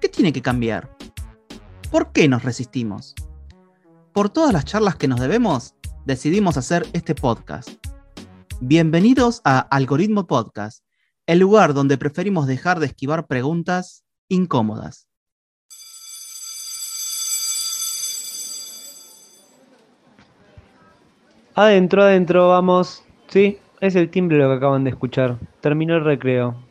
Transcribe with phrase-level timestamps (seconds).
[0.00, 0.96] ¿Qué tiene que cambiar?
[1.90, 3.16] ¿Por qué nos resistimos?
[4.12, 5.74] Por todas las charlas que nos debemos,
[6.06, 7.70] decidimos hacer este podcast.
[8.60, 10.84] Bienvenidos a Algoritmo Podcast,
[11.26, 15.08] el lugar donde preferimos dejar de esquivar preguntas incómodas.
[21.56, 23.02] Adentro, adentro, vamos.
[23.26, 25.38] Sí, es el timbre lo que acaban de escuchar.
[25.60, 26.67] Terminó el recreo.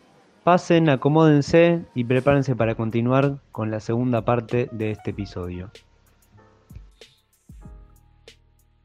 [0.47, 5.71] Pasen, acomódense y prepárense para continuar con la segunda parte de este episodio.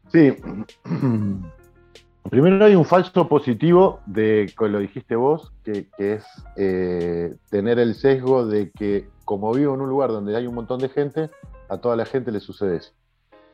[0.09, 0.35] Sí.
[2.31, 6.25] Primero hay un falso positivo de, como lo dijiste vos, que, es
[6.57, 10.81] eh, tener el sesgo de que como vivo en un lugar donde hay un montón
[10.81, 11.31] de gente,
[11.69, 12.91] a toda la gente le sucede eso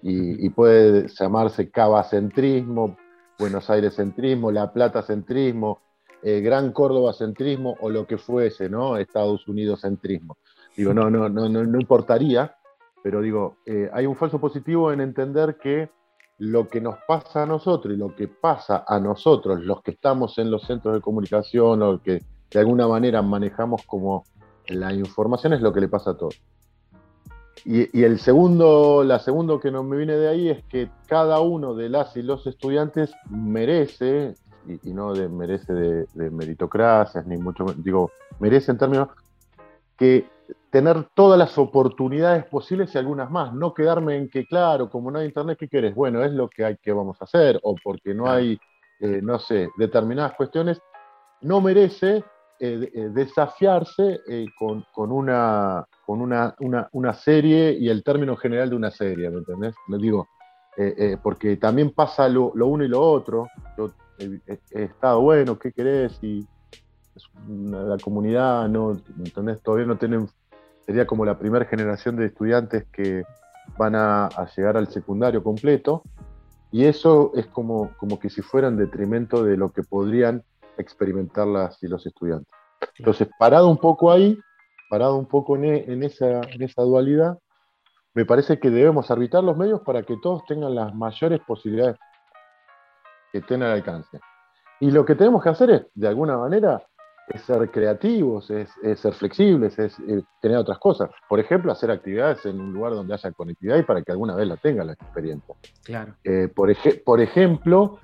[0.01, 2.97] y, puede llamarse Cava-centrismo,
[3.39, 5.83] Buenos Aires centrismo, La Plata centrismo,
[6.23, 8.97] eh, Gran Córdoba centrismo o lo que fuese, ¿no?
[8.97, 10.37] Estados Unidos centrismo.
[10.77, 12.57] Digo, no, no, no, no, importaría,
[13.03, 15.91] pero digo, eh, hay un falso positivo en entender que
[16.39, 20.39] lo que nos pasa a nosotros y lo que pasa a nosotros, los que estamos
[20.39, 24.25] en los centros de comunicación o que de alguna manera manejamos como
[24.69, 26.41] la información, es lo que le pasa a todos.
[27.65, 31.75] Y, el segundo, la segundo que no me viene de ahí es que cada uno
[31.75, 34.35] de las y los estudiantes merece,
[34.69, 39.09] y, no de, merece de, de, meritocracias, ni mucho, digo, merece en términos
[39.97, 40.27] que
[40.71, 45.19] tener todas las oportunidades posibles y algunas más, no quedarme en que, claro, como no
[45.19, 45.95] hay internet, ¿qué quieres?
[45.95, 48.59] Bueno, es lo que hay que vamos a hacer, o porque no hay,
[49.01, 50.81] eh, no sé, determinadas cuestiones,
[51.41, 52.25] no merece
[52.61, 54.21] eh, eh, desafiarse
[54.59, 56.55] con, con, una, con una,
[56.93, 59.75] una, serie y el término general de una serie, ¿me entendés?
[59.89, 60.27] Le digo,
[61.23, 63.49] porque también pasa lo, uno y lo otro.
[64.19, 66.19] He, estado bueno, ¿qué querés?
[66.23, 66.47] Y
[67.49, 69.63] la comunidad, no, ¿entendés?
[69.63, 70.29] Todavía no tienen,
[70.85, 73.25] sería como la primera generación de estudiantes que
[73.77, 76.03] van a, llegar al secundario completo.
[76.71, 80.43] Y eso es como, como que si fuera en detrimento de lo que podrían
[80.77, 82.53] experimentar las y los estudiantes.
[82.99, 84.39] Entonces, parado un poco ahí,
[84.91, 87.39] parado un poco e, en, esa, en esa dualidad,
[88.15, 91.97] me parece que debemos arbitrar los medios para que todos tengan las mayores posibilidades
[93.33, 94.21] que tengan al alcance.
[94.81, 96.83] Y lo que tenemos que hacer es, de alguna manera,
[97.29, 99.97] es ser creativos, es, ser flexibles, es,
[100.41, 101.11] tener otras cosas.
[101.29, 104.49] Por ejemplo, hacer actividades en un lugar donde haya conectividad y para que alguna vez
[104.49, 105.55] la tenga la experiencia.
[105.85, 106.15] Claro.
[106.25, 106.75] Eh, por,
[107.05, 107.99] por, ejemplo,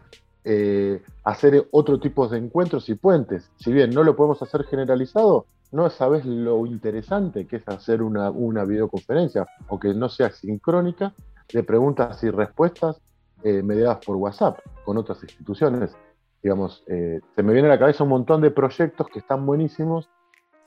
[0.44, 3.50] eh, hacer otro tipo de encuentros y puentes.
[3.56, 8.30] Si bien no lo podemos hacer generalizado, no sabes lo interesante que es hacer una,
[8.64, 11.12] videoconferencia o que no sea sincrónica
[11.52, 13.00] de preguntas y respuestas
[13.44, 15.94] eh, mediadas por WhatsApp con otras instituciones.
[16.43, 20.09] Digamos, eh, se me viene a la cabeza un montón de proyectos que están buenísimos,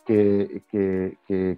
[0.06, 0.64] que,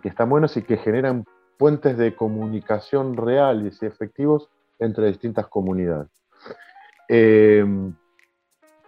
[0.03, 1.25] están buenos y que generan
[1.58, 6.09] puentes de comunicación reales y efectivos entre distintas comunidades.
[7.09, 7.66] Eh,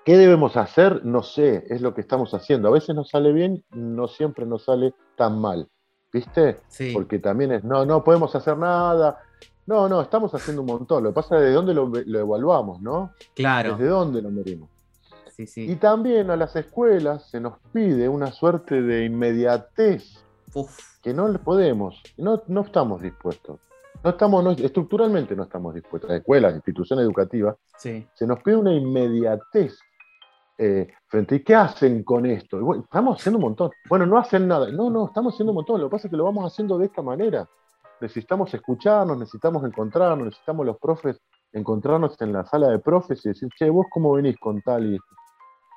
[0.06, 1.06] ¿Qué debemos hacer?
[1.06, 2.70] No sé, es lo que estamos haciendo.
[2.70, 5.68] A veces nos sale bien, no siempre nos sale tan mal.
[6.12, 6.62] ¿Viste?
[6.70, 6.92] Sí.
[6.94, 9.20] Porque también es, no, no podemos hacer nada.
[9.66, 11.04] No, no, estamos haciendo un montón.
[11.04, 13.14] Lo que pasa es de dónde lo, evaluamos, ¿no?
[13.36, 13.74] Claro.
[13.74, 14.70] ¿Desde dónde lo medimos?
[15.36, 15.72] Sí, sí.
[15.72, 20.24] Y también a las escuelas se nos pide una suerte de inmediatez
[21.02, 23.60] que no podemos, no, no estamos dispuestos.
[24.04, 26.10] No estamos, estructuralmente no estamos dispuestos.
[26.10, 28.06] Las escuelas, instituciones educativas, sí.
[28.14, 29.78] se nos pide una inmediatez
[30.58, 32.60] eh, frente a qué hacen con esto.
[32.84, 33.72] estamos haciendo un montón.
[33.88, 34.70] Bueno, no hacen nada.
[34.72, 35.80] No, no, estamos haciendo un montón.
[35.80, 37.48] Lo que pasa es que lo vamos haciendo de esta manera.
[38.02, 41.22] Necesitamos escucharnos, necesitamos encontrarnos, necesitamos los profes
[41.54, 45.00] encontrarnos en la sala de profes y decir, che, vos cómo venís con tal y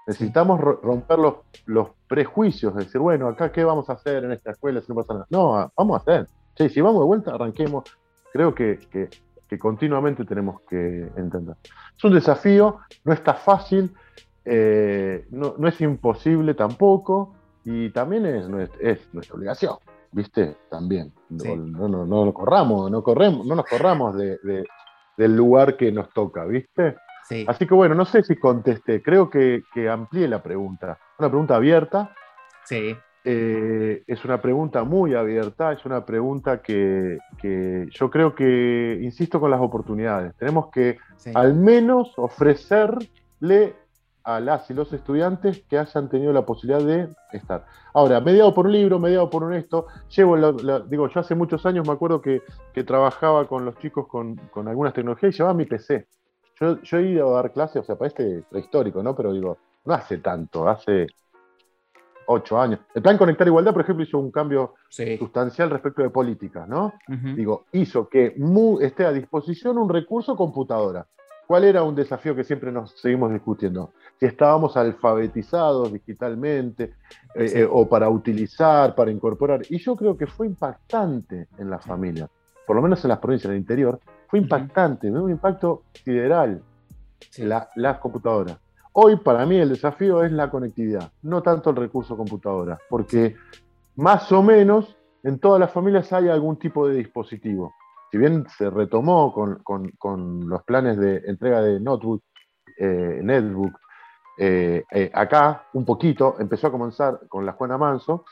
[0.07, 1.35] Necesitamos romper los,
[1.65, 5.15] los, prejuicios, decir, bueno, acá qué vamos a hacer en esta escuela si no pasa
[5.15, 5.27] nada.
[5.31, 6.29] No, vamos a hacer.
[6.55, 7.85] Che, si vamos de vuelta, arranquemos.
[8.31, 9.09] Creo que, que,
[9.49, 11.57] que continuamente tenemos que entender.
[11.97, 13.95] Es un desafío, no está fácil,
[14.45, 17.35] eh, no, es imposible tampoco
[17.65, 19.77] y también es, nuestra obligación,
[20.15, 20.57] ¿viste?
[20.71, 21.13] También.
[21.29, 26.97] No, no, no, corramos, no, corremos, no nos corramos del lugar que nos toca, ¿viste?
[27.47, 30.99] Así que bueno, no sé si contesté, creo que, que amplié la pregunta.
[31.19, 32.15] Una pregunta abierta.
[32.65, 32.97] Sí.
[33.25, 37.19] eh, es una pregunta muy abierta, es una pregunta que,
[37.91, 40.99] yo creo que, insisto con las oportunidades, tenemos que
[41.35, 43.75] al menos ofrecerle
[44.25, 47.67] a las y los estudiantes que hayan tenido la posibilidad de estar.
[47.93, 50.37] Ahora, mediado por un libro, mediado por un esto, llevo,
[50.89, 52.43] digo, yo hace muchos años me acuerdo que,
[52.87, 56.07] trabajaba con los chicos con, algunas tecnologías y llevaba mi PC.
[56.59, 59.15] Yo, yo, he ido a dar clases, o sea, para este prehistórico, ¿no?
[59.15, 61.07] Pero digo, no hace tanto, hace
[62.27, 62.81] ocho años.
[62.95, 66.95] El plan Conectar Igualdad, por ejemplo, hizo un cambio sustancial respecto de política, ¿no?
[67.09, 68.35] Digo, hizo que
[68.81, 71.07] esté a disposición un recurso computadora.
[71.47, 73.93] ¿Cuál era un desafío que siempre nos seguimos discutiendo?
[74.19, 76.95] Si estábamos alfabetizados digitalmente
[77.35, 79.63] eh, eh, o para utilizar, para incorporar.
[79.69, 82.31] Y yo creo que fue impactante en las familias,
[82.67, 86.63] por lo menos en las provincias del interior, fue impactante, un impacto sideral
[87.77, 88.59] las computadoras.
[88.93, 93.35] Hoy para mí el desafío es la conectividad, no tanto el recurso computadora, porque
[93.97, 97.75] más o menos en todas las familias hay algún tipo de dispositivo.
[98.15, 99.35] Si bien se retomó
[99.65, 102.23] con, los planes de entrega de notebook,
[102.79, 103.77] eh, netbook,
[104.39, 108.25] eh, eh, acá un poquito empezó a comenzar con la Juana Manso,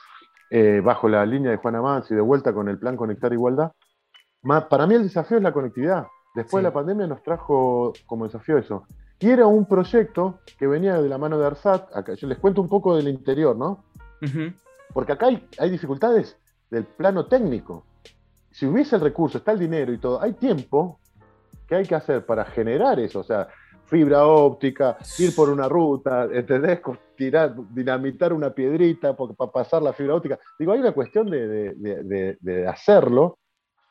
[0.85, 3.73] bajo la línea de Juana Manso y de vuelta con el plan Conectar Igualdad.
[4.71, 6.07] para mí el desafío es la conectividad.
[6.33, 8.87] Después de la pandemia nos trajo como desafío eso.
[9.19, 11.89] Y era un proyecto que venía de la mano de ARSAT.
[11.93, 13.83] Acá, yo les cuento un poco del interior, ¿no?
[14.95, 16.37] Porque acá hay, dificultades
[16.71, 17.85] del plano técnico.
[18.53, 21.01] Si hubiese el recurso, está el dinero y todo, hay tiempo
[21.67, 23.21] que hay que hacer para generar eso.
[23.21, 23.49] O sea,
[23.87, 26.81] fibra óptica, ir por una ruta, ¿entendés?
[27.17, 30.39] Tirar, dinamitar una piedrita para pasar la fibra óptica.
[30.59, 33.39] Digo, hay una cuestión de, hacerlo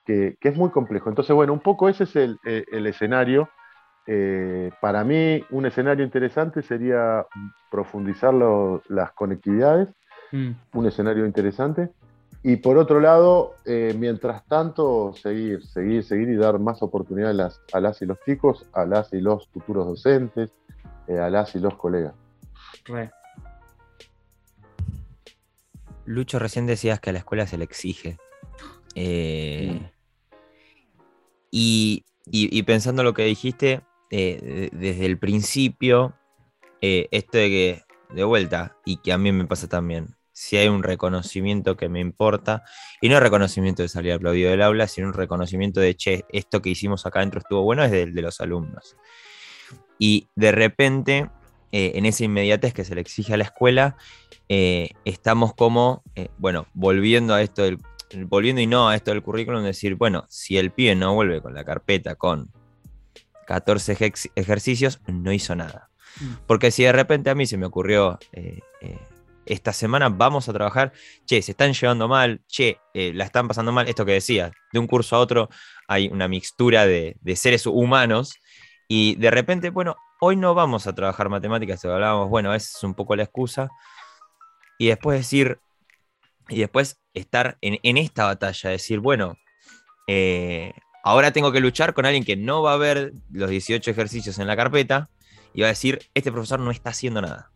[0.05, 1.09] que, es muy complejo.
[1.09, 3.49] Entonces, bueno, un poco ese es el, eh, el escenario
[4.07, 7.25] eh, para mí, un escenario interesante sería
[7.69, 9.89] profundizar las conectividades,
[10.31, 10.51] mm.
[10.73, 11.89] un escenario interesante.
[12.43, 17.79] Y por otro lado, eh, mientras tanto, seguir, seguir, seguir y dar más oportunidades a
[17.79, 20.51] las, y los chicos, a las y los futuros docentes,
[21.07, 22.15] eh, a las y los colegas.
[26.05, 28.17] Lucho, recién decías que a la escuela se le exige.
[31.51, 36.13] y, y, pensando lo que dijiste, eh, desde el principio,
[36.81, 37.83] eh, esto de que,
[38.13, 41.99] de vuelta, y que a mí me pasa también, si hay un reconocimiento que me
[41.99, 42.63] importa,
[42.99, 46.69] y no reconocimiento de salir aplaudido del aula, sino un reconocimiento de, che, esto que
[46.69, 48.97] hicimos acá adentro estuvo bueno, es del de los alumnos.
[49.99, 51.29] Y de repente,
[51.71, 53.95] eh, en esa inmediatez que se le exige a la escuela,
[55.05, 56.03] estamos como,
[56.38, 57.77] bueno, volviendo a esto del
[58.27, 61.53] volviendo y no a esto del currículum, decir, bueno, si el pie no vuelve con
[61.53, 62.51] la carpeta con
[63.47, 65.89] 14 ejercicios, no hizo nada.
[66.19, 66.33] Mm.
[66.47, 68.99] Porque si de repente a mí se me ocurrió, eh, eh,
[69.45, 70.93] esta semana vamos a trabajar,
[71.25, 74.79] che, se están llevando mal, che, eh, la están pasando mal, esto que decía, de
[74.79, 75.49] un curso a otro
[75.88, 78.33] hay una mixtura de, seres humanos.
[78.88, 82.93] Y de repente, bueno, hoy no vamos a trabajar matemáticas, hablábamos, bueno, esa es un
[82.93, 83.69] poco la excusa.
[84.77, 85.59] Y después decir,
[86.49, 89.38] y después estar en, esta batalla, decir, bueno,
[91.03, 94.47] Ahora tengo que luchar con alguien que no va a ver los 18 ejercicios en
[94.47, 95.09] la carpeta
[95.53, 97.51] y va a decir, este profesor no está haciendo nada.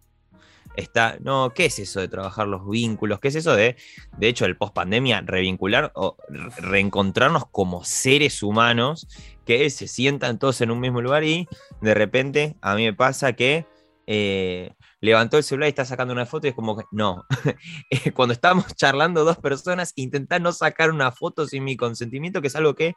[0.78, 3.20] Está, no, ¿qué es eso de trabajar los vínculos?
[3.20, 3.76] ¿Qué es eso de,
[4.18, 6.18] de hecho, el post pandemia, revincular o
[6.58, 9.08] reencontrarnos como seres humanos
[9.46, 11.48] que se sientan todos en un mismo lugar y
[11.82, 13.66] de repente a mí me pasa que
[14.08, 17.26] eh, levantó el celular y está sacando una foto y es como que, no,
[17.90, 22.48] eh, cuando estamos charlando dos personas, intentar no sacar una foto sin mi consentimiento, que
[22.48, 22.96] es algo que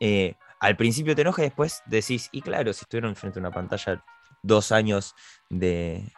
[0.00, 3.50] eh, al principio te enoja y después decís, y claro, si estuvieron frente a una
[3.50, 4.04] pantalla
[4.42, 5.14] dos años
[5.48, 6.12] de,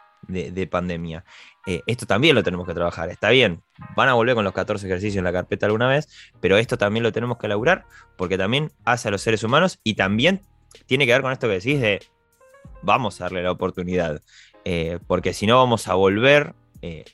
[0.69, 1.23] pandemia.
[1.65, 3.61] Eh, esto también lo tenemos que trabajar, está bien,
[3.95, 6.07] van a volver con los 14 ejercicios en la carpeta alguna vez,
[6.39, 7.85] pero esto también lo tenemos que elaborar
[8.17, 10.41] porque también hace a los seres humanos y también
[10.85, 12.01] tiene que ver con esto que decís de
[12.81, 14.21] vamos a darle la oportunidad,
[14.63, 16.53] eh, porque si no vamos a volver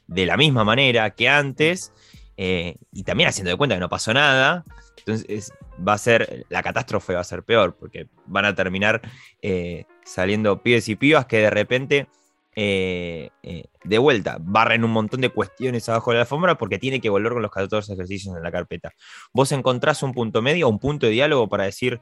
[0.07, 1.93] de la misma manera que antes
[2.35, 4.65] y también haciendo de cuenta que no pasó nada,
[4.97, 5.53] entonces
[5.85, 9.01] va a ser, la catástrofe va a ser peor, porque van a terminar
[9.41, 12.07] eh, saliendo pibes y pibas que de repente,
[12.55, 17.01] eh, eh, de vuelta, barren un montón de cuestiones abajo de la alfombra porque tiene
[17.01, 18.93] que volver con los 14 ejercicios en la carpeta.
[19.33, 22.01] Vos encontrás un punto medio, un punto de diálogo para decir,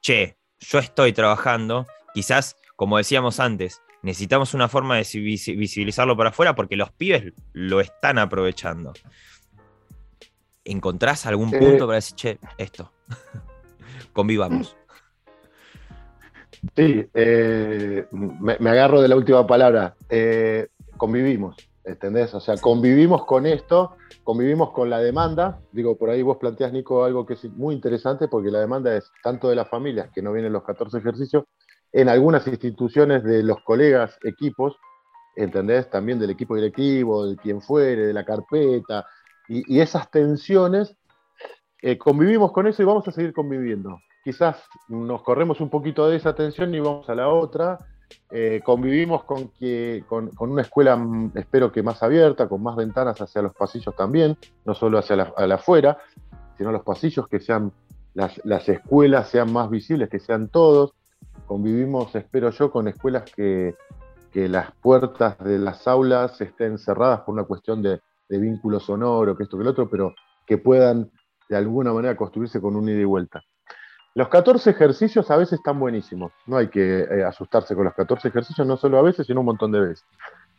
[0.00, 6.54] che, yo estoy trabajando, quizás, como decíamos antes, necesitamos una forma de visibilizarlo para afuera
[6.54, 8.92] porque los pibes lo están aprovechando.
[10.64, 12.92] ¿Encontrás algún punto eh, para decir, che, esto?
[14.12, 14.76] Convivamos.
[16.76, 19.94] Sí, eh, me, agarro de la última palabra.
[20.08, 21.56] Eh, convivimos.
[21.84, 22.34] ¿Entendés?
[22.34, 25.60] O sea, convivimos con esto, convivimos con la demanda.
[25.72, 29.10] Digo, por ahí vos planteas, Nico, algo que es muy interesante porque la demanda es
[29.22, 31.44] tanto de las familias que no vienen los 14 ejercicios,
[31.92, 34.76] en algunas instituciones de los colegas, equipos,
[35.34, 35.88] ¿entendés?
[35.88, 39.06] También del equipo directivo, de quien fuere, de la carpeta,
[39.48, 40.94] y, esas tensiones,
[41.80, 43.98] eh, convivimos con eso y vamos a seguir conviviendo.
[44.28, 47.78] Quizás nos corremos un poquito de esa tensión y vamos a la otra,
[48.30, 53.18] eh, convivimos con, que, con, una escuela, mm, espero que más abierta, con más ventanas
[53.22, 55.96] hacia los pasillos también, no solo hacia la, afuera,
[56.58, 57.72] sino los pasillos, que sean
[58.12, 60.92] las, escuelas sean más visibles, que sean todos.
[61.46, 63.76] Convivimos, espero yo, con escuelas que,
[64.34, 69.44] las puertas de las aulas estén cerradas por una cuestión de, de vínculo sonoro, que
[69.44, 70.14] esto que el otro, pero
[70.46, 71.10] que puedan
[71.48, 73.42] de alguna manera construirse con un ida y vuelta.
[74.18, 76.32] Los 14 ejercicios a veces están buenísimos.
[76.44, 79.46] No hay que eh, asustarse con los 14 ejercicios, no solo a veces, sino un
[79.46, 80.04] montón de veces.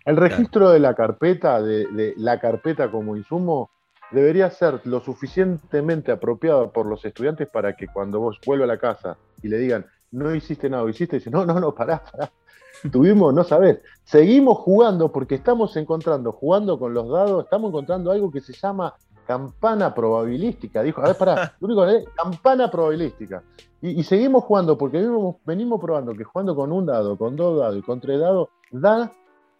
[0.05, 3.69] El registro de la carpeta, de, la carpeta como insumo,
[4.11, 8.79] debería ser lo suficientemente apropiado por los estudiantes para que cuando vos vuelvas a la
[8.79, 12.31] casa y le digan, no hiciste nada, hiciste, dice, no, no, no, pará, pará.
[12.93, 18.31] Tuvimos, no sabés, seguimos jugando porque estamos encontrando, jugando con los dados, estamos encontrando algo
[18.31, 18.93] que se llama
[19.29, 20.81] campana probabilística.
[20.81, 23.43] Dijo, a ver, pará, lo único es campana probabilística.
[23.79, 24.98] Y, seguimos jugando, porque
[25.45, 29.12] venimos, probando que jugando con un dado, con dos dados y con tres dados, da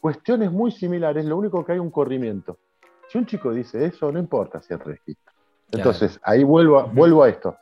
[0.02, 2.58] cuestiones muy similares, lo único que hay un corrimiento.
[3.10, 5.32] Si un chico dice eso, no importa si es registro.
[5.72, 7.56] Entonces, ahí vuelvo a, vuelvo a esto.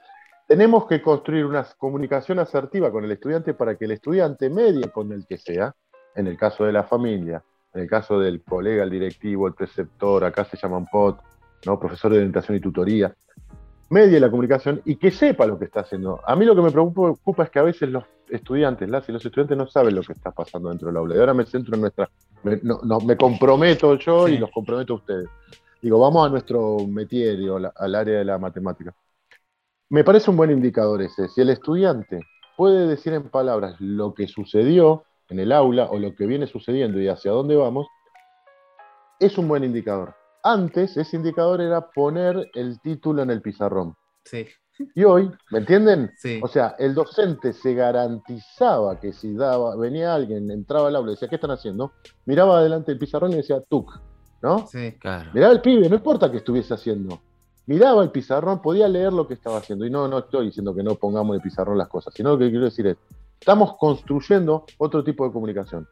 [0.48, 5.12] Tenemos que construir una comunicación asertiva con el estudiante para que el estudiante medie con
[5.12, 5.76] el que sea,
[6.16, 10.24] en el caso de la familia, en el caso del colega, el directivo, el preceptor,
[10.24, 11.20] acá se llaman POT,
[11.68, 11.80] ¿no?
[11.80, 13.14] profesor de orientación y tutoría,
[13.90, 16.20] medie la comunicación y que sepa lo que está haciendo.
[16.26, 19.26] A mí lo que me preocupa es que a veces los estudiantes, las y los
[19.26, 21.16] estudiantes no saben lo que está pasando dentro del aula.
[21.16, 22.10] Y ahora me centro en nuestra,
[22.44, 22.60] me,
[23.06, 25.30] me comprometo yo y los comprometo a ustedes.
[25.82, 27.38] Digo, vamos a nuestro métier,
[27.76, 28.94] al área de la matemática.
[29.90, 31.30] Me parece un buen indicador ese.
[31.30, 32.22] Si el estudiante
[32.58, 37.00] puede decir en palabras lo que sucedió en el aula o lo que viene sucediendo
[37.00, 37.88] y hacia dónde vamos,
[39.20, 40.16] es un buen indicador.
[40.50, 43.98] Antes ese indicador era poner el título en el pizarrón.
[44.24, 44.48] Sí.
[44.96, 46.14] Y hoy, ¿me entienden?
[46.16, 46.40] Sí.
[46.42, 51.16] O sea, el docente se garantizaba que si daba, venía alguien, entraba al aula y
[51.16, 51.92] decía, ¿qué están haciendo?
[52.26, 54.00] Miraba adelante el pizarrón y decía, tuk,
[54.42, 54.66] ¿no?
[54.68, 55.32] Sí, claro.
[55.34, 57.20] Miraba el pibe, no importa qué estuviese haciendo.
[57.66, 59.86] Miraba el pizarrón, podía leer lo que estaba haciendo.
[59.86, 62.38] Y no, no estoy diciendo que no pongamos en el pizarrón las cosas, sino lo
[62.38, 62.96] que quiero decir es,
[63.38, 65.90] estamos construyendo otro tipo de comunicación.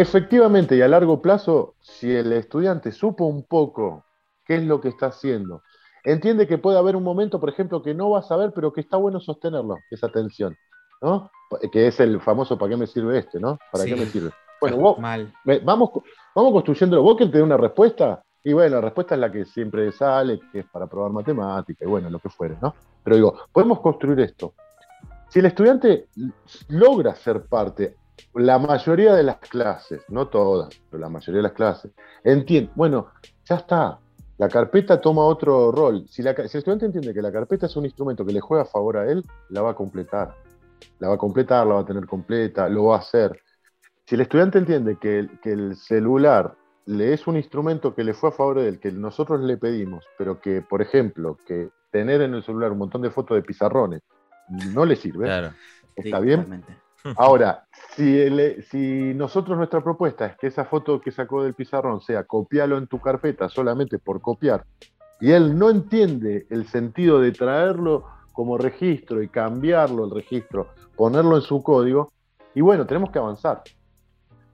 [0.00, 4.04] Efectivamente y a largo plazo, si el estudiante supo un poco
[4.44, 5.64] qué es lo que está haciendo,
[6.04, 8.80] entiende que puede haber un momento, por ejemplo, que no va a saber, pero que
[8.80, 10.56] está bueno sostenerlo, esa atención,
[11.02, 11.32] ¿no?
[11.72, 13.58] Que es el famoso ¿para qué me sirve este, ¿no?
[13.72, 14.30] ¿Para qué me sirve?
[14.60, 15.34] Bueno, vos, Mal.
[15.64, 15.90] vamos,
[16.32, 17.02] vamos construyéndolo.
[17.02, 20.38] Vos que te dé una respuesta, y bueno, la respuesta es la que siempre sale,
[20.52, 22.72] que es para probar matemática, y bueno, lo que fuere, ¿no?
[23.02, 24.54] Pero digo, podemos construir esto.
[25.28, 26.06] Si el estudiante
[26.68, 27.96] logra ser parte,
[28.34, 31.92] la mayoría de las clases, no todas, pero la mayoría de las clases,
[32.24, 33.08] entiende, bueno,
[33.44, 33.98] ya está,
[34.38, 36.06] la carpeta toma otro rol.
[36.08, 38.96] Si, el estudiante entiende que la carpeta es un instrumento que le juega a favor
[38.96, 40.34] a él, la va a completar.
[41.00, 43.42] La va a completar, la va a tener completa, lo va a hacer.
[44.06, 46.54] Si el estudiante entiende que el, que el celular
[46.86, 50.04] le es un instrumento que le fue a favor de él, que nosotros le pedimos,
[50.16, 54.02] pero que, por ejemplo, que tener en el celular un montón de fotos de pizarrones
[54.72, 55.52] no le sirve,
[55.96, 56.64] ¿está bien?
[57.16, 57.66] Ahora,
[57.98, 62.86] si, nosotros nuestra propuesta es que esa foto que sacó del pizarrón sea copiarlo en
[62.86, 64.64] tu carpeta solamente por copiar,
[65.20, 71.36] y él no entiende el sentido de traerlo como registro y cambiarlo el registro, ponerlo
[71.36, 72.12] en su código,
[72.54, 73.62] y bueno, tenemos que avanzar.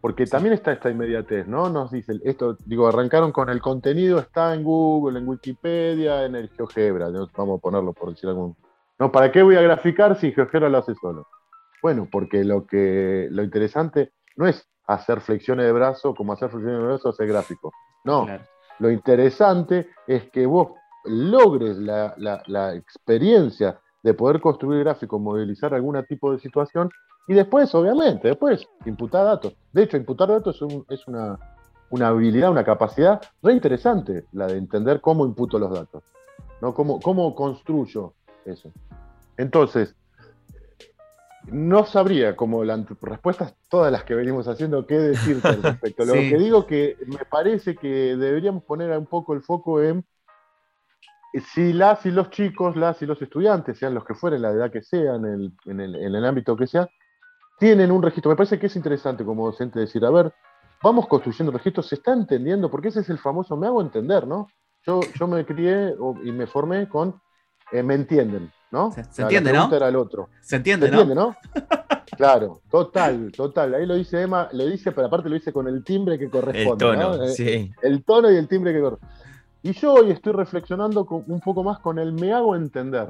[0.01, 1.71] Porque también está esta inmediatez, ¿no?
[1.71, 6.51] Nos dice, esto, digo, arrancaron con el contenido, está en Google, en Wikipedia, en el
[6.51, 8.57] GeoGebra, vamos a ponerlo por decir algún.
[8.99, 11.27] No, ¿para qué voy a graficar si GeoGebra lo hace solo?
[11.85, 16.81] Bueno, porque lo, que, lo interesante no es hacer flexiones de brazo como hacer flexiones
[16.81, 17.75] de brazo hacer gráfico.
[18.05, 18.27] No,
[18.79, 20.69] lo interesante es que vos
[21.05, 26.89] logres la, experiencia de poder construir gráfico, modelizar algún tipo de situación
[27.29, 29.55] y después, obviamente, después imputar datos.
[29.71, 31.39] De hecho, imputar datos es, una,
[32.01, 36.03] habilidad, una capacidad re interesante, la de entender cómo imputo los datos,
[36.63, 36.73] ¿no?
[36.73, 38.15] cómo, cómo construyo
[38.47, 38.73] eso.
[39.37, 39.95] Entonces,
[41.47, 46.05] no sabría, como las respuestas todas las que venimos haciendo, qué decirte al respecto.
[46.05, 50.05] Lo que digo que me parece que deberíamos poner un poco el foco en
[51.41, 54.71] si las y los chicos, las y los estudiantes, sean los que fueren, la edad
[54.71, 55.25] que sean,
[55.65, 56.89] en el, ámbito que sea,
[57.59, 58.31] tienen un registro.
[58.31, 60.33] Me parece que es interesante como docente decir, a ver,
[60.83, 64.49] vamos construyendo registros, se está entendiendo, porque ese es el famoso, me hago entender, ¿no?
[64.87, 67.21] Yo, yo me crié y me formé con,
[67.73, 68.93] eh, me entienden, ¿no?
[68.93, 69.73] Se, se entiende, ¿no?
[69.75, 70.29] Era el otro.
[70.43, 71.01] Se entiende, ¿Se ¿no?
[71.03, 71.37] entiende, ¿no?
[72.17, 73.75] claro, total, total.
[73.75, 76.31] Ahí lo dice Emma, lo dice, pero aparte lo dice con el timbre que El
[76.31, 76.85] corresponde.
[76.85, 77.23] tono, ¿no?
[77.25, 77.73] Eh, sí.
[77.83, 78.99] el tono y el timbre que corre.
[79.63, 83.09] Y yo hoy estoy reflexionando con- un poco más con el me hago entender,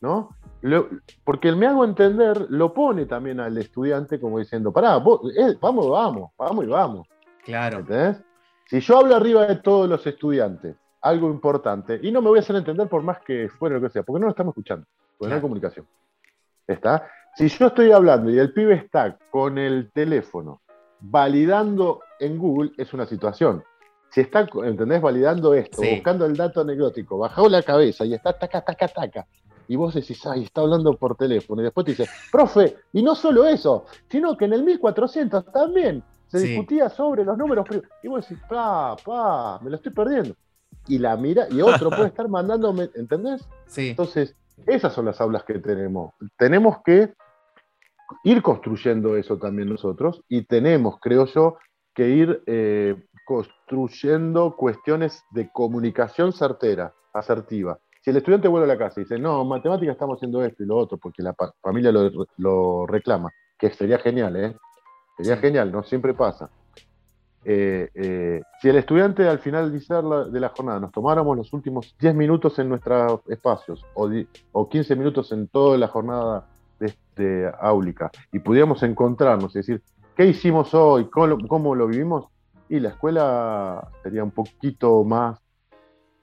[0.00, 0.30] ¿no?
[0.62, 0.88] Lo-
[1.24, 5.56] porque el me hago entender lo pone también al estudiante como diciendo, pará, vos, eh,
[5.60, 7.08] vamos, vamos, vamos y vamos,
[7.44, 7.78] Claro.
[7.80, 8.22] ¿entendés?
[8.68, 12.42] Si yo hablo arriba de todos los estudiantes, algo importante, y no me voy a
[12.42, 14.86] hacer entender por más que fuera lo que sea, porque no lo estamos escuchando,
[15.22, 15.86] porque no hay comunicación.
[16.66, 17.06] ¿Está?
[17.36, 20.62] Si yo estoy hablando y el pibe está con el teléfono
[21.00, 23.62] validando en Google, es una situación.
[24.10, 25.00] Si está, ¿entendés?
[25.00, 25.90] Validando esto, Sí.
[25.94, 29.26] buscando el dato anecdótico, bajó la cabeza y está taca, taca, taca,
[29.68, 33.14] y vos decís, ay, está hablando por teléfono, y después te dice, profe, y no
[33.14, 36.48] solo eso, sino que en el 1400 también se Sí.
[36.48, 37.86] discutía sobre los números primos.
[38.02, 40.34] Y vos decís, pa, pa, me lo estoy perdiendo.
[40.88, 43.46] Y la mira, y otro puede estar mandándome, ¿entendés?
[43.66, 43.90] Sí.
[43.90, 44.34] Entonces,
[44.66, 46.14] esas son las aulas que tenemos.
[46.36, 47.12] Tenemos que
[48.24, 51.56] ir construyendo eso también nosotros y tenemos, creo yo,
[51.94, 57.78] que ir eh, construyendo cuestiones de comunicación certera, asertiva.
[58.00, 60.62] Si el estudiante vuelve a la casa y dice, no, en matemáticas estamos haciendo esto
[60.62, 64.56] y lo otro, porque la familia lo, lo reclama, que sería genial, ¿eh?
[65.16, 66.50] Sería genial, no siempre pasa.
[67.44, 71.94] Eh, eh, si el estudiante al finalizar la- de la jornada nos tomáramos los últimos
[71.98, 76.46] 10 minutos en nuestros espacios o, di- o 15 minutos en toda la jornada
[76.78, 79.82] de, de áulica y pudiéramos encontrarnos y decir,
[80.16, 81.10] ¿qué hicimos hoy?
[81.10, 82.26] ¿Cómo lo, cómo lo vivimos?
[82.68, 85.38] Y la escuela sería un poquito más,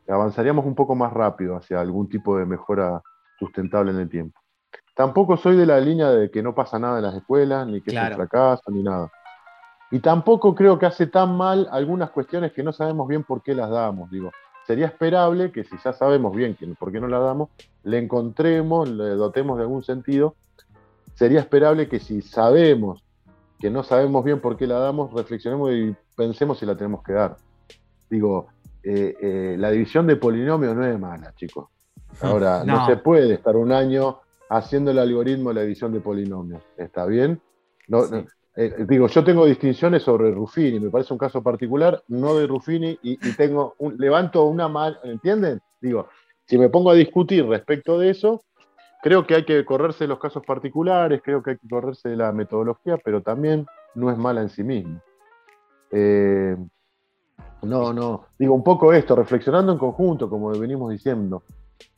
[0.07, 3.01] avanzaríamos un poco más rápido hacia algún tipo de mejora
[3.37, 4.39] sustentable en el tiempo.
[4.95, 7.91] Tampoco soy de la línea de que no pasa nada en las escuelas, ni que
[7.91, 9.09] es un fracaso, ni nada.
[9.91, 13.55] Y tampoco creo que hace tan mal algunas cuestiones que no sabemos bien por qué
[13.55, 14.11] las damos.
[14.11, 14.31] Digo,
[14.67, 17.49] sería esperable que si ya sabemos bien por qué no las damos,
[17.83, 20.35] le encontremos, le dotemos de algún sentido.
[21.15, 23.03] Sería esperable que si sabemos
[23.59, 27.13] que no sabemos bien por qué la damos, reflexionemos y pensemos si la tenemos que
[27.13, 27.35] dar.
[28.09, 28.47] Digo,
[28.83, 31.67] eh, eh, la división de polinomios no es mala, chicos.
[32.21, 32.77] Ahora, no.
[32.77, 32.85] No.
[32.87, 36.61] se puede estar un año haciendo el algoritmo de la división de polinomios.
[36.77, 37.41] ¿Está bien?
[37.87, 38.15] No, Sí.
[38.15, 38.25] no,
[38.55, 42.97] eh, digo, yo tengo distinciones sobre Ruffini, me parece un caso particular, no de Ruffini,
[43.01, 45.61] y, tengo un, levanto una mano, ¿entienden?
[45.79, 46.09] Digo,
[46.45, 48.41] si me pongo a discutir respecto de eso,
[49.01, 52.17] creo que hay que correrse de los casos particulares, creo que hay que correrse de
[52.17, 55.01] la metodología, pero también no es mala en sí misma.
[55.91, 56.57] Eh,
[57.61, 61.43] no, no, digo un poco esto, reflexionando en conjunto, como venimos diciendo.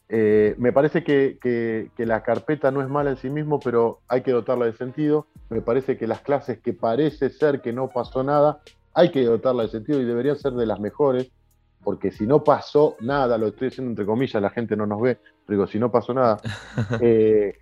[0.10, 4.02] Eh, me parece que, que- que la carpeta no es mala en sí mismo, pero
[4.08, 5.28] hay que dotarla de sentido.
[5.52, 8.62] Me parece que las clases que parece ser que no pasó nada,
[8.94, 11.30] hay que dotarla de sentido y deberían ser de las mejores,
[11.84, 15.20] porque si no pasó nada, lo estoy diciendo entre comillas, la gente no nos ve,
[15.46, 16.40] pero digo, si no pasó nada,
[17.02, 17.58] eh,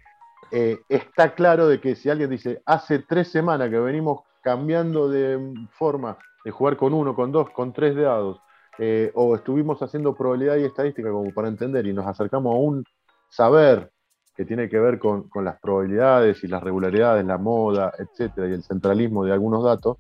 [0.52, 5.40] eh, está claro de que si alguien dice, hace tres semanas que venimos cambiando de
[5.72, 8.40] forma de jugar con uno, con dos, con tres dados,
[8.78, 12.84] eh, o estuvimos haciendo probabilidad y estadística como para entender y nos acercamos a un
[13.30, 13.92] saber
[14.40, 18.54] que tiene que ver con, con las probabilidades y las regularidades, la moda, etcétera, y
[18.54, 19.98] el centralismo de algunos datos,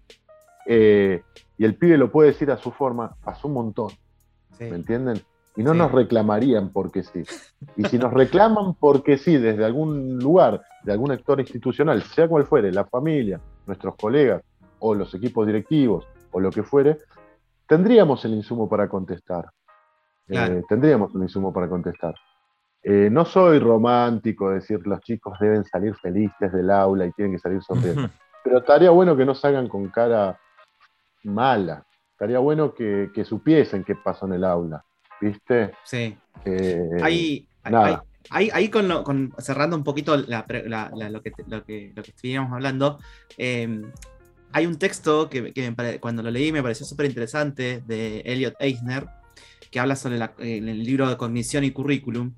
[0.65, 1.23] eh,
[1.57, 3.89] y el pibe lo puede decir a su forma, pasó un montón.
[4.57, 4.63] Sí.
[4.63, 5.19] ¿Me entienden?
[5.57, 5.77] Y no Sí.
[5.79, 7.23] nos reclamarían porque sí.
[7.75, 12.45] Y si nos reclaman porque sí, desde algún lugar, de algún actor institucional, sea cual
[12.45, 14.41] fuere, la familia, nuestros colegas,
[14.79, 16.97] o los equipos directivos, o lo que fuere,
[17.67, 19.49] tendríamos el insumo para contestar.
[20.29, 22.15] Eh, tendríamos un insumo para contestar.
[22.83, 27.33] Eh, no soy romántico de decir los chicos deben salir felices del aula y tienen
[27.35, 28.09] que salir sonriendo.
[28.43, 30.39] Pero estaría bueno que no salgan con cara
[31.23, 31.85] mala.
[32.11, 34.83] Estaría bueno que, que supiesen qué pasó en el aula.
[35.21, 35.73] ¿Viste?
[35.83, 36.17] Sí.
[36.45, 38.03] Eh, Ahí, nada.
[38.71, 42.01] con lo- con- cerrando un poquito la pre- la- la- lo, que, lo, que, lo
[42.03, 42.99] que estuvimos hablando,
[43.37, 43.81] eh,
[44.53, 48.21] hay un texto que, que me pare- cuando lo leí me pareció súper interesante de
[48.21, 49.07] Elliot Eisner,
[49.69, 52.33] que habla sobre el libro de cognición y currículum.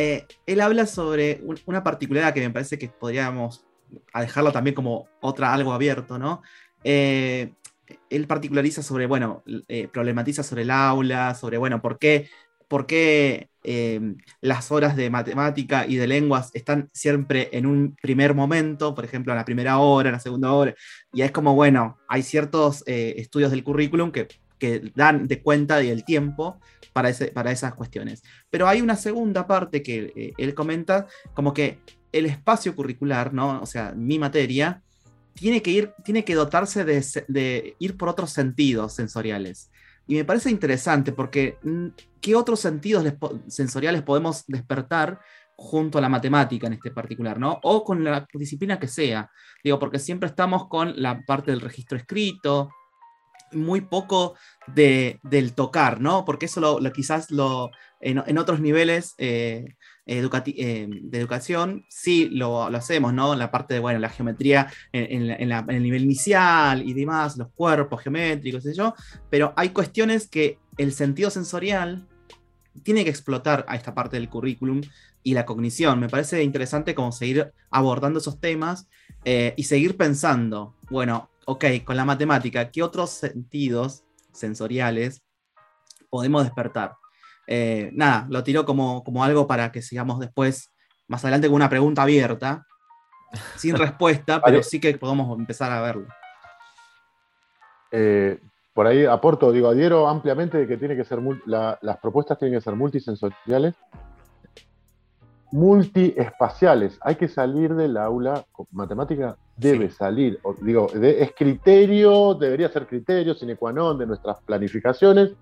[0.00, 3.66] Eh, él habla sobre un- una particularidad que me parece que podríamos
[4.14, 6.40] dejarlo también como otra algo abierto, ¿no?
[6.84, 7.52] Eh,
[8.08, 12.28] él particulariza sobre, bueno, eh, problematiza sobre el aula, sobre, bueno, por qué,
[12.68, 13.48] por qué
[14.40, 19.32] las horas de matemática y de lenguas están siempre en un primer momento, por ejemplo,
[19.32, 20.74] en la primera hora, en la segunda hora,
[21.12, 24.28] y es como, bueno, hay ciertos eh, estudios del currículum que,
[24.58, 26.58] que dan de cuenta del tiempo
[26.92, 28.22] para, ese- para esas cuestiones.
[28.50, 31.78] Pero hay una segunda parte que eh, él comenta, como que
[32.12, 33.60] el espacio curricular, ¿no?
[33.60, 34.82] O sea, mi materia,
[35.34, 39.70] tiene que, ir, tiene que dotarse de, de ir por otros sentidos sensoriales.
[40.06, 41.88] Y me parece interesante porque mm,
[42.20, 43.04] ¿qué otros sentidos
[43.46, 45.20] sensoriales podemos despertar
[45.54, 47.58] junto a la matemática en este particular, ¿no?
[47.62, 49.30] O con la disciplina que sea.
[49.62, 52.70] Digo, porque siempre estamos con la parte del registro escrito,
[53.52, 54.34] muy poco
[54.66, 56.24] de, del tocar, ¿no?
[56.24, 59.74] Porque eso lo, quizás lo, en, otros niveles eh,
[60.06, 63.32] eh, de educación sí lo, hacemos, ¿no?
[63.32, 68.02] En la parte de, bueno, la geometría en, el nivel inicial y demás, los cuerpos
[68.02, 68.94] geométricos, yo,
[69.30, 72.06] pero hay cuestiones que el sentido sensorial
[72.82, 74.80] tiene que explotar a esta parte del currículum
[75.22, 76.00] y la cognición.
[76.00, 78.88] Me parece interesante como seguir abordando esos temas
[79.24, 85.22] eh, y seguir pensando, bueno, ok, con la matemática, ¿qué otros sentidos sensoriales
[86.10, 86.92] podemos despertar?
[87.46, 90.70] Eh, nada, lo tiro como, como algo para que sigamos después,
[91.06, 92.66] más adelante, con una pregunta abierta,
[93.56, 96.06] sin respuesta, pero sí que podemos empezar a verlo.
[97.92, 98.38] Eh,
[98.74, 102.62] por ahí aporto, digo, adhiero ampliamente de que tiene que ser las propuestas tienen que
[102.62, 103.74] ser multisensoriales
[105.50, 106.98] multiespaciales.
[107.00, 113.56] Hay que salir del aula, matemática debe salir, digo, es criterio, debería ser criterio sine
[113.56, 115.32] qua non de nuestras planificaciones,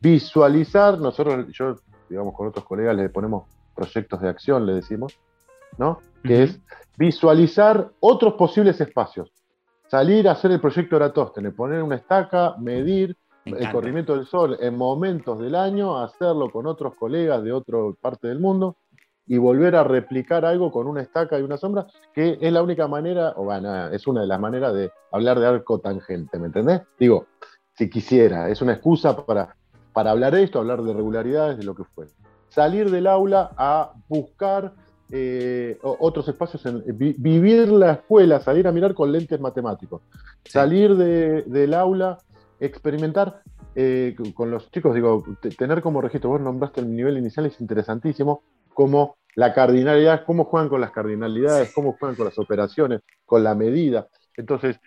[0.00, 1.76] visualizar, nosotros, yo,
[2.08, 5.18] digamos, con otros colegas le ponemos proyectos de acción, le decimos,
[5.76, 6.00] ¿no?
[6.24, 6.60] Que es
[6.96, 9.30] visualizar otros posibles espacios.
[9.86, 14.76] Salir a hacer el proyecto Eratóstenes, poner una estaca, medir el corrimiento del sol en
[14.76, 18.76] momentos del año, hacerlo con otros colegas de otra parte del mundo,
[19.28, 22.88] y volver a replicar algo con una estaca y una sombra, que es la única
[22.88, 26.80] manera, o bueno, es una de las maneras de hablar de arco tangente, ¿me entendés?
[26.98, 27.26] Digo,
[27.74, 29.54] si quisiera, es una excusa para,
[29.92, 32.06] para hablar de esto, hablar de regularidades, de lo que fue.
[32.48, 34.72] Salir del aula a buscar
[35.10, 40.02] eh, otros espacios, en, vivir la escuela, salir a mirar con lentes matemáticos,
[40.44, 42.18] salir del aula,
[42.60, 43.42] experimentar
[43.74, 45.22] eh, con los chicos, digo,
[45.56, 48.42] tener como registro, vos nombraste el nivel inicial, es interesantísimo,
[48.78, 53.56] como la cardinalidad, cómo juegan con las cardinalidades, cómo juegan con las operaciones, con la
[53.56, 54.06] medida.
[54.36, 54.78] Entonces,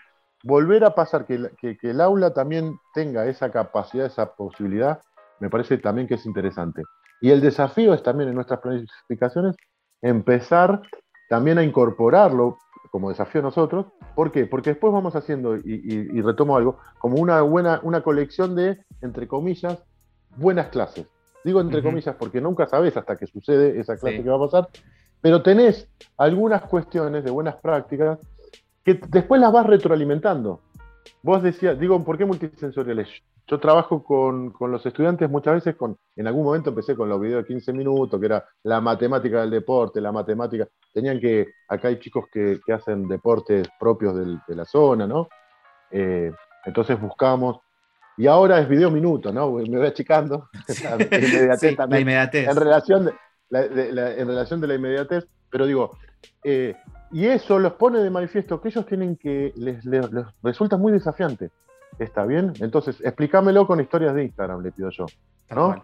[0.46, 1.50] volver a pasar que,
[1.82, 5.02] el aula también tenga esa capacidad, esa posibilidad,
[5.42, 6.84] me parece también que es interesante.
[7.20, 9.58] Y el desafío es también en nuestras planificaciones
[10.02, 10.82] empezar
[11.28, 12.60] también a incorporarlo
[12.92, 13.88] como desafío a nosotros.
[14.16, 14.46] ¿Por qué?
[14.46, 19.28] Porque después vamos haciendo, y, y retomo algo, como una buena, una colección de, entre
[19.28, 19.84] comillas,
[20.38, 21.08] buenas clases.
[21.44, 24.70] Digo entre comillas porque nunca sabes hasta que sucede esa clase que va a pasar,
[25.22, 28.20] pero tenés algunas cuestiones de buenas prácticas
[28.84, 30.62] que después las vas retroalimentando.
[31.24, 33.10] Vos decías, digo, ¿por qué multisensoriales?
[33.48, 37.44] Yo trabajo con, los estudiantes muchas veces, con, en algún momento empecé con los videos
[37.44, 40.68] de 15 minutos, que era la matemática del deporte, la matemática.
[40.94, 45.28] Tenían que, acá hay chicos que, hacen deportes propios de la zona, ¿no?
[45.92, 46.32] Eh,
[46.66, 47.60] entonces buscamos
[48.22, 49.52] y ahora es video minuto, ¿no?
[49.52, 50.48] Me voy achicando.
[51.90, 53.14] la inmediatez En relación de
[53.50, 55.98] la, en relación de la inmediatez, pero digo,
[56.44, 56.76] eh,
[57.12, 59.84] y eso los pone de manifiesto que ellos tienen que, les,
[60.44, 61.50] resulta muy desafiante.
[61.98, 62.54] ¿Está bien?
[62.60, 65.08] Entonces, explícamelo con historias de Instagram, le pido yo.
[65.50, 65.84] ¿no?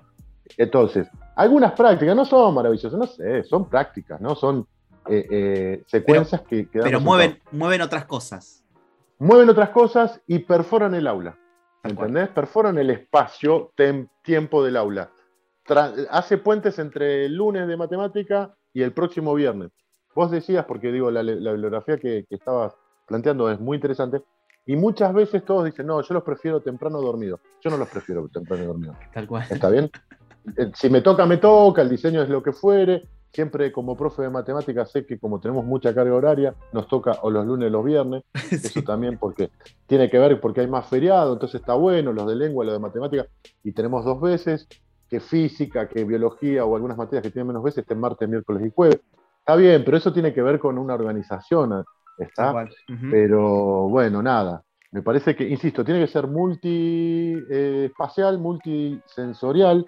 [0.58, 4.36] Entonces, algunas prácticas no son maravillosas, no sé, son prácticas, ¿no?
[4.36, 4.68] Son
[5.10, 8.64] eh, eh, secuencias que, que Pero mueven, mueven otras cosas.
[9.18, 11.36] Mueven otras cosas y perforan el aula.
[11.90, 12.30] ¿Entendés?
[12.30, 13.72] Perforan el espacio,
[14.24, 15.12] tiempo del aula.
[16.10, 19.72] hace puentes entre el lunes de matemática y el próximo viernes.
[20.16, 22.74] Vos decías, porque digo, la, bibliografía que, estabas
[23.06, 24.22] planteando es muy interesante,
[24.66, 27.40] y muchas veces todos dicen, no, yo los prefiero temprano dormido.
[27.62, 28.96] Yo no los prefiero temprano dormido.
[29.14, 29.46] Tal cual.
[29.50, 29.90] ¿Está bien?
[30.58, 34.24] Eh, si me toca, me toca, el diseño es lo que fuere, siempre como profe
[34.24, 37.72] de matemáticas sé que como tenemos mucha carga horaria, nos toca o los lunes o
[37.72, 39.50] los viernes, eso también porque
[39.86, 42.80] tiene que ver porque hay más feriado, entonces está bueno, los de lengua, los de
[42.80, 43.28] matemáticas,
[43.64, 44.68] y tenemos dos veces,
[45.10, 48.72] que física, que biología o algunas materias que tienen menos veces, estén martes, miércoles y
[48.76, 49.00] jueves.
[49.40, 51.86] Está bien, pero eso tiene que ver con una organización,
[52.18, 52.68] ¿está?
[53.10, 54.62] Pero bueno, nada.
[54.92, 59.86] Me parece que, insisto, tiene que ser multi-espacial, eh, multisensorial,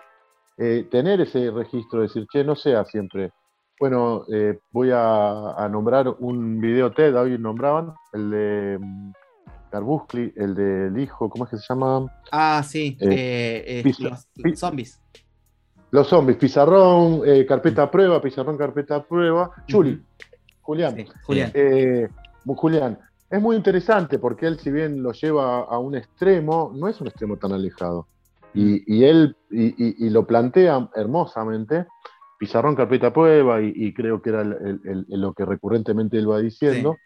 [0.62, 3.32] eh, tener ese registro, decir, che, no sea siempre.
[3.80, 8.80] Bueno, eh, voy a, nombrar un video TED, hoy nombraban, el de
[9.72, 12.08] Carbuskli, mm, el del hijo, ¿cómo es que se llama?
[12.30, 14.28] Ah, sí, eh, los
[14.60, 15.00] zombies.
[15.92, 19.52] Los zombies, pizarrón, carpeta prueba, pizarrón, carpeta prueba.
[19.66, 20.04] Chuli,
[20.60, 21.06] Julián.
[21.24, 21.54] Julián.
[22.46, 23.00] Julián.
[23.30, 27.08] Es muy interesante porque él, si bien lo lleva a un extremo, no es un
[27.08, 28.08] extremo tan alejado.
[28.54, 31.86] Y, él y, lo plantea hermosamente,
[32.38, 36.98] pizarrón, carpeta, prueba, y, creo que era lo que recurrentemente él va diciendo.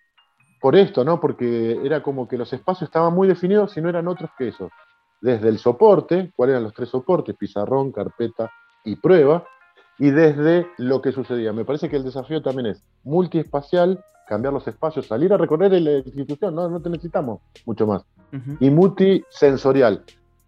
[0.62, 1.19] por esto, ¿no?
[1.19, 4.71] Porque era como que los espacios estaban muy definidos y no eran otros que esos.
[5.19, 8.49] Desde el soporte, cuáles eran los tres soportes, pizarrón, carpeta
[8.86, 9.45] y prueba,
[9.99, 11.51] y desde lo que sucedía.
[11.53, 15.97] Me parece que el desafío también es multiespacial, cambiar los espacios, salir a recorrer la
[15.99, 18.03] institución, no, no te necesitamos mucho más.
[18.60, 20.03] Y multisensorial,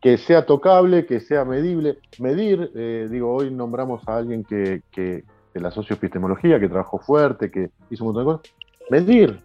[0.05, 1.97] que sea tocable, que sea medible.
[2.19, 7.71] Medir, eh, digo, hoy nombramos a alguien que, de la socioepistemología, que trabajó fuerte, que
[7.89, 8.55] hizo un montón de cosas.
[8.91, 9.43] Medir,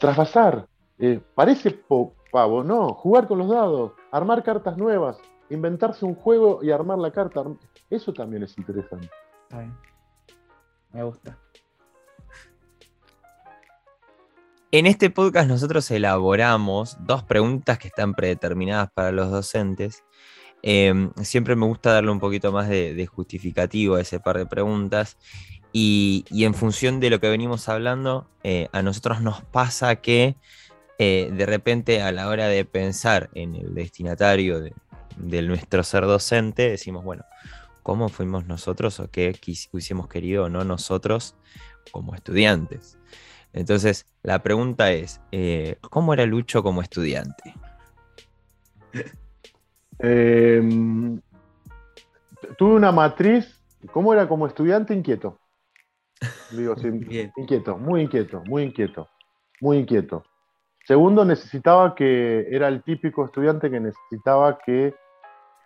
[0.00, 0.66] trasvasar,
[0.98, 1.78] eh, parece
[2.32, 5.18] pavo, no, jugar con los dados, armar cartas nuevas,
[5.50, 7.44] inventarse un juego y armar la carta,
[7.90, 9.10] eso también es interesante.
[10.94, 11.36] Me gusta.
[14.70, 20.04] En este podcast nosotros elaboramos dos preguntas que están predeterminadas para los docentes.
[20.62, 25.16] Eh, siempre me gusta darle un poquito más de, justificativo a ese par de preguntas.
[25.72, 30.36] Y, en función de lo que venimos hablando, eh, a nosotros nos pasa que
[30.98, 34.74] eh, de repente a la hora de pensar en el destinatario de,
[35.16, 37.24] de nuestro ser docente, decimos, bueno,
[37.82, 39.34] ¿cómo fuimos nosotros o qué
[39.72, 41.36] hubiésemos querido o no nosotros
[41.90, 42.97] como estudiantes?
[43.52, 47.54] Entonces, la pregunta es, eh, ¿cómo era Lucho como estudiante?
[49.98, 50.62] Eh,
[52.56, 53.60] tuve una matriz,
[53.92, 54.94] ¿cómo era como estudiante?
[54.94, 55.38] Inquieto.
[56.50, 56.88] Digo, sí,
[57.36, 59.08] inquieto, muy inquieto, muy inquieto,
[59.60, 60.24] muy inquieto.
[60.84, 64.94] Segundo, necesitaba que, era el típico estudiante que necesitaba que,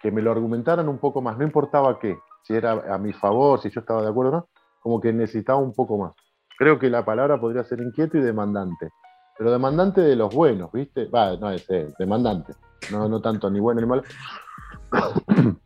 [0.00, 3.60] que me lo argumentaran un poco más, no importaba qué, si era a mi favor,
[3.60, 4.48] si yo estaba de acuerdo o no,
[4.80, 6.12] como que necesitaba un poco más.
[6.58, 8.90] Creo que la palabra podría ser inquieto y demandante,
[9.36, 11.06] pero demandante de los buenos, ¿viste?
[11.06, 12.54] Va, no es eh, demandante,
[12.90, 14.02] no, no tanto ni bueno ni malo.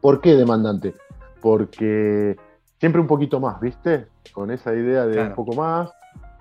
[0.00, 0.94] ¿Por qué demandante?
[1.40, 2.36] Porque
[2.78, 4.06] siempre un poquito más, ¿viste?
[4.32, 5.28] Con esa idea de Claro.
[5.30, 5.90] un poco más,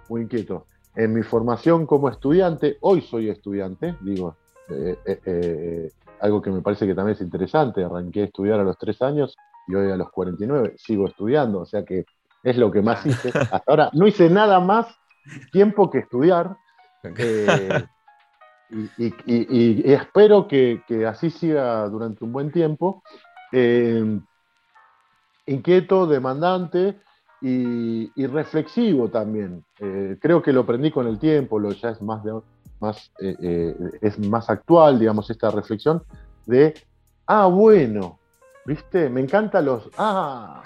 [0.10, 0.68] muy inquieto.
[0.96, 4.36] En mi formación como estudiante, hoy soy estudiante, digo,
[4.70, 8.64] eh, eh, eh, algo que me parece que también es interesante, arranqué a estudiar a
[8.64, 9.36] los tres años
[9.68, 12.06] y hoy a los 49 sigo estudiando, o sea que
[12.46, 13.30] es lo que más hice.
[13.30, 14.88] Hasta ahora no hice nada más
[15.52, 16.56] tiempo que estudiar.
[17.18, 17.86] eh,
[18.70, 23.04] y, y- y- y espero que, que así siga durante un buen tiempo.
[23.52, 24.20] Eh,
[25.48, 27.00] inquieto, demandante
[27.42, 29.64] y, reflexivo también.
[29.80, 32.42] Eh, creo que lo aprendí con el tiempo, lo ya es más, de-
[32.80, 36.02] más, es más actual, digamos, esta reflexión
[36.46, 36.74] de,
[37.28, 38.20] ah, bueno,
[38.66, 39.10] ¿viste?
[39.10, 40.64] Me encantan los, ah,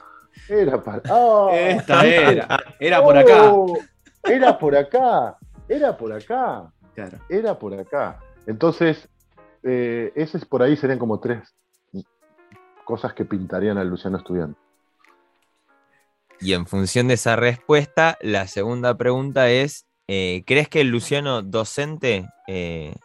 [0.47, 2.59] era para, ah, Esta era.
[2.79, 3.51] Era por acá.
[3.51, 3.77] oh,
[4.23, 7.17] era por acá, era por acá Claro.
[7.29, 8.19] era por acá.
[8.47, 9.07] Entonces,
[9.63, 11.53] eh, esas por ahí serían como tres
[12.83, 14.59] cosas que pintarían al Luciano estudiante.
[16.41, 21.41] Y en función de esa respuesta, la segunda pregunta es, eh, ¿crees que el Luciano
[21.41, 22.95] docente eh,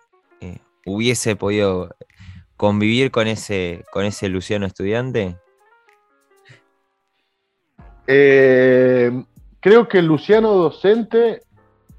[0.40, 1.94] eh, hubiese podido
[2.56, 5.36] convivir con ese, con ese Luciano estudiante?
[8.06, 9.24] Eh,
[9.60, 11.42] creo que el Luciano docente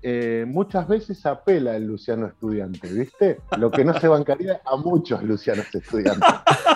[0.07, 3.39] eh, muchas veces apela al Luciano estudiante, ¿viste?
[3.57, 6.29] Lo que no se bancaría a muchos Lucianos estudiantes.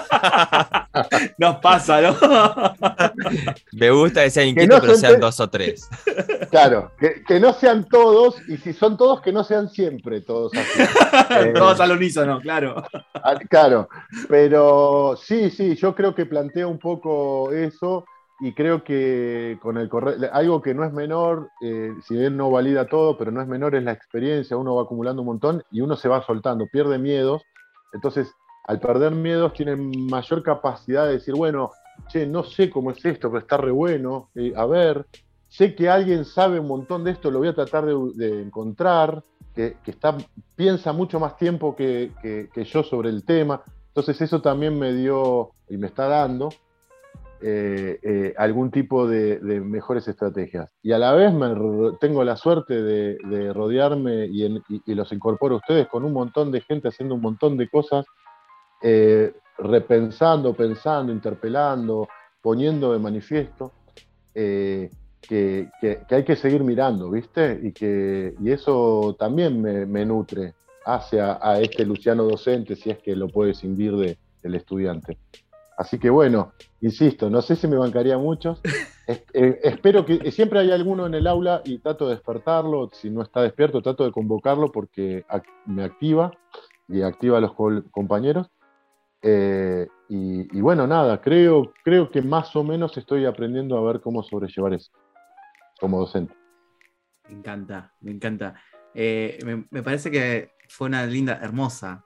[1.37, 2.15] Nos pasa, ¿no?
[3.73, 5.87] Me gusta que sean inquietos, no pero se sean dos o tres.
[6.49, 10.51] Claro, que, que no sean todos, y si son todos, que no sean siempre todos
[10.55, 10.81] así.
[11.29, 12.83] Eh, Todos al unísono, claro.
[13.47, 13.87] Claro,
[14.27, 18.03] pero sí, sí, yo creo que plantea un poco eso
[18.39, 22.49] y creo que con el corre- algo que no es menor, eh, si bien no
[22.49, 25.81] valida todo, pero no es menor, es la experiencia, uno va acumulando un montón y
[25.81, 27.43] uno se va soltando, pierde miedos,
[27.91, 28.33] entonces
[28.65, 31.71] al perder miedos tiene mayor capacidad de decir, bueno,
[32.07, 35.05] che, no sé cómo es esto, pero está re bueno, eh, a ver,
[35.49, 39.23] sé que alguien sabe un montón de esto, lo voy a tratar de, encontrar,
[39.55, 40.15] que, está,
[40.55, 43.61] piensa mucho más tiempo que- que yo sobre el tema.
[43.87, 46.49] Entonces eso también me dio y me está dando
[47.41, 50.69] eh, eh, algún tipo de, mejores estrategias.
[50.83, 51.47] Y a la vez me
[51.99, 56.61] tengo la suerte de, de rodearme y, los incorporo a ustedes con un montón de
[56.61, 58.05] gente haciendo un montón de cosas,
[58.81, 62.07] eh, repensando, pensando, interpelando,
[62.41, 63.71] poniendo de manifiesto.
[64.33, 64.89] eh,
[65.21, 65.69] que,
[66.09, 67.59] hay que seguir mirando, ¿viste?
[67.61, 72.97] Y, que, y eso también me, me nutre hacia a este Luciano docente, si es
[72.99, 75.17] que lo puede escindir de, del estudiante.
[75.79, 78.61] Así que bueno, insisto, no sé si me bancaría muchos.
[79.07, 82.89] Es- eh, espero que siempre hay alguno en el aula y trato de despertarlo.
[82.91, 85.23] Si no está despierto, trato de convocarlo porque
[85.65, 86.33] me activa
[86.89, 87.53] y activa a los
[87.91, 88.47] compañeros.
[89.21, 94.01] Eh, y, y bueno, nada, creo, creo que más o menos estoy aprendiendo a ver
[94.01, 94.91] cómo sobrellevar eso
[95.79, 96.33] como docente.
[97.29, 98.55] Me encanta, me encanta.
[98.93, 102.03] Eh, me, me parece que fue una linda, hermosa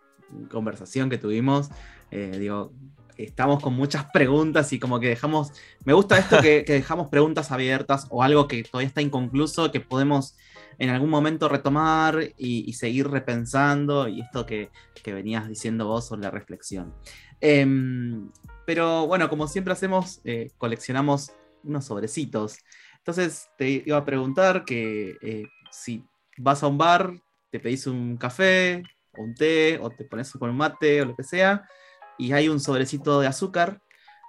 [0.52, 1.70] conversación que tuvimos.
[2.12, 2.72] Eh, digo,
[3.18, 5.54] estamos con muchas preguntas y como que dejamos,
[5.86, 10.36] me gusta esto que, dejamos preguntas abiertas o algo que todavía está inconcluso, que podemos
[10.80, 14.70] en algún momento retomar y, y seguir repensando y esto que,
[15.04, 16.94] que venías diciendo vos sobre la reflexión.
[17.42, 18.32] Em,
[18.66, 21.32] pero bueno, como siempre hacemos, eh, coleccionamos
[21.64, 22.58] unos sobrecitos.
[22.98, 26.04] Entonces te iba a preguntar que eh, si
[26.38, 27.14] vas a un bar,
[27.52, 28.82] te pedís un café
[29.18, 31.64] o un té o te pones con un mate o lo que sea
[32.18, 33.82] y hay un sobrecito de azúcar,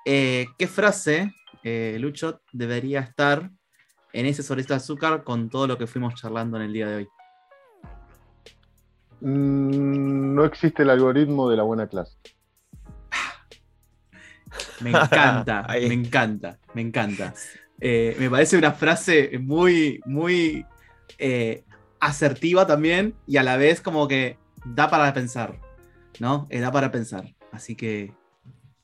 [0.05, 3.51] eh, ¿qué frase, eh, Lucho, debería estar
[4.13, 6.97] en ese sobrecito de azúcar con todo lo que fuimos charlando en el día de
[6.97, 7.09] hoy?
[9.21, 12.17] Mm, no existe el algoritmo de la buena clase.
[14.81, 17.35] Me encanta, me encanta, me encanta.
[17.81, 20.65] Eh, me parece una frase muy, muy
[21.19, 21.65] eh,
[22.01, 25.59] asertiva también y a la vez como que da para pensar,
[26.21, 26.47] ¿no?
[26.51, 27.34] Eh, da para pensar.
[27.55, 28.13] Así que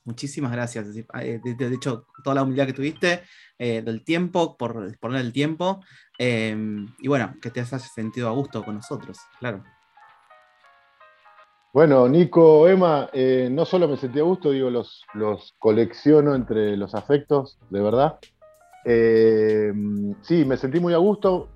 [0.05, 0.87] muchísimas gracias.
[0.87, 3.23] Decir, eh, De, hecho, toda la humildad que tuviste,
[3.59, 5.81] eh, del tiempo, por disponer del tiempo.
[6.17, 6.55] eh,
[6.99, 9.63] y bueno, que te hayas sentido a gusto con nosotros, claro.
[11.73, 16.77] Bueno, Nico, Emma, eh, no solo me sentí a gusto, digo, los, los colecciono entre
[16.77, 18.19] los afectos, de verdad.
[18.85, 19.71] Eh,
[20.21, 21.49] sí, me sentí muy a gusto.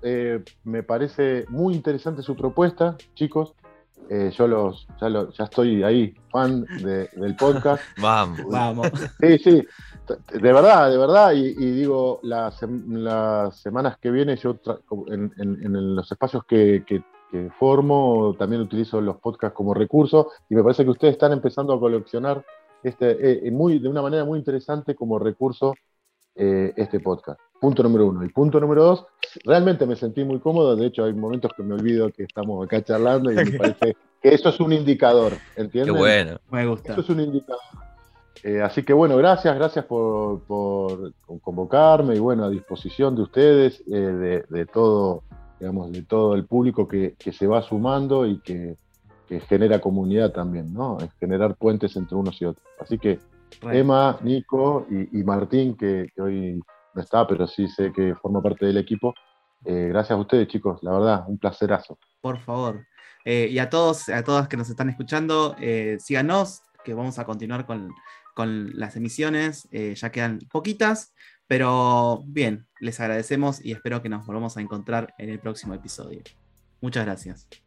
[0.64, 3.54] me parece muy interesante su propuesta, chicos.
[4.08, 7.82] Eh, yo los, ya, lo- ya estoy ahí, fan de- del podcast.
[8.00, 8.40] Vamos.
[8.48, 8.88] Vamos.
[9.20, 9.66] Sí, sí,
[10.32, 11.32] de verdad, de verdad.
[11.32, 14.56] Y, y digo, las, sem- las semanas que vienen, yo
[15.08, 20.30] en, en- en los espacios que, que- que formo, también utilizo los podcasts como recurso.
[20.48, 22.44] Y me parece que ustedes están empezando a coleccionar
[22.84, 25.74] este, eh, muy, de una manera muy interesante como recurso
[26.36, 27.40] eh, este podcast.
[27.60, 28.24] Punto número uno.
[28.24, 29.06] Y punto número dos,
[29.44, 30.76] realmente me sentí muy cómodo.
[30.76, 34.34] De hecho, hay momentos que me olvido que estamos acá charlando y me parece que
[34.34, 35.32] eso es un indicador.
[35.54, 35.96] Qué ¿Entienden?
[35.96, 36.38] bueno.
[36.50, 36.92] Me gusta.
[36.92, 37.60] Eso es un indicador.
[38.42, 43.82] Eh, así que bueno, gracias, gracias por, por convocarme y bueno, a disposición de ustedes,
[43.88, 45.22] eh, de, de todo,
[45.58, 48.76] digamos, de todo el público que, que se va sumando y que,
[49.26, 50.98] que genera comunidad también, ¿no?
[50.98, 52.66] Es generar puentes entre unos y otros.
[52.78, 53.18] Así que.
[53.62, 56.60] Emma, Nico y, y Martín, que, que hoy
[56.96, 59.14] no está, pero sí sé que forma parte del equipo.
[59.64, 61.98] eh, gracias a ustedes, chicos, la verdad, un placerazo.
[62.20, 62.86] por favor.
[63.24, 67.24] Eh, y a todos, a todas que nos están escuchando, eh, síganos, que vamos a
[67.24, 67.92] continuar con,
[68.34, 69.68] con las emisiones.
[69.72, 71.12] ya quedan poquitas,
[71.48, 76.22] pero bien, les agradecemos y espero que nos volvamos a encontrar en el próximo episodio.
[76.80, 77.65] Muchas gracias.